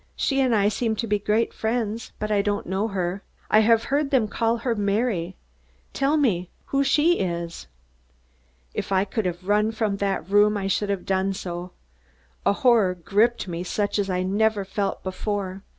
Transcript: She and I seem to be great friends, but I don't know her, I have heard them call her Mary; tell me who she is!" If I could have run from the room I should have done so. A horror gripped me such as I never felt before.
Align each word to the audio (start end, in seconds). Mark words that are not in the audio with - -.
She 0.15 0.41
and 0.41 0.55
I 0.55 0.67
seem 0.67 0.95
to 0.95 1.05
be 1.05 1.19
great 1.19 1.53
friends, 1.53 2.11
but 2.17 2.31
I 2.31 2.41
don't 2.41 2.65
know 2.65 2.87
her, 2.87 3.21
I 3.51 3.59
have 3.59 3.83
heard 3.83 4.09
them 4.09 4.27
call 4.27 4.57
her 4.57 4.73
Mary; 4.73 5.35
tell 5.93 6.17
me 6.17 6.49
who 6.65 6.83
she 6.83 7.19
is!" 7.19 7.67
If 8.73 8.91
I 8.91 9.05
could 9.05 9.27
have 9.27 9.47
run 9.47 9.71
from 9.71 9.97
the 9.97 10.25
room 10.27 10.57
I 10.57 10.65
should 10.65 10.89
have 10.89 11.05
done 11.05 11.33
so. 11.33 11.73
A 12.47 12.53
horror 12.53 12.95
gripped 12.95 13.47
me 13.47 13.63
such 13.63 13.99
as 13.99 14.09
I 14.09 14.23
never 14.23 14.65
felt 14.65 15.03
before. 15.03 15.61